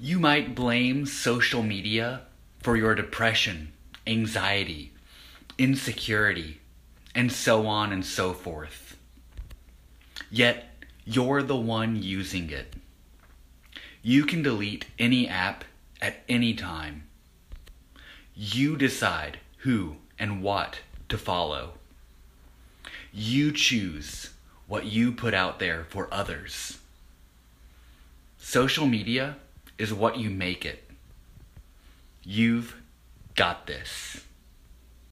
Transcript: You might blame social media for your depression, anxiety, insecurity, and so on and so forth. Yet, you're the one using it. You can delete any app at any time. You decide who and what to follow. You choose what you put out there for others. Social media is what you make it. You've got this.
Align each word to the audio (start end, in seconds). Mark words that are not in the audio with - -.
You 0.00 0.20
might 0.20 0.54
blame 0.54 1.06
social 1.06 1.64
media 1.64 2.22
for 2.62 2.76
your 2.76 2.94
depression, 2.94 3.72
anxiety, 4.06 4.92
insecurity, 5.58 6.60
and 7.16 7.32
so 7.32 7.66
on 7.66 7.92
and 7.92 8.06
so 8.06 8.32
forth. 8.32 8.96
Yet, 10.30 10.84
you're 11.04 11.42
the 11.42 11.56
one 11.56 12.00
using 12.00 12.48
it. 12.50 12.74
You 14.00 14.24
can 14.24 14.40
delete 14.40 14.86
any 15.00 15.26
app 15.26 15.64
at 16.00 16.22
any 16.28 16.54
time. 16.54 17.02
You 18.36 18.76
decide 18.76 19.40
who 19.58 19.96
and 20.16 20.44
what 20.44 20.78
to 21.08 21.18
follow. 21.18 21.72
You 23.12 23.50
choose 23.50 24.30
what 24.68 24.84
you 24.84 25.10
put 25.10 25.34
out 25.34 25.58
there 25.58 25.86
for 25.88 26.06
others. 26.12 26.78
Social 28.38 28.86
media 28.86 29.38
is 29.78 29.94
what 29.94 30.18
you 30.18 30.28
make 30.28 30.64
it. 30.64 30.84
You've 32.22 32.76
got 33.36 33.66
this. 33.66 34.24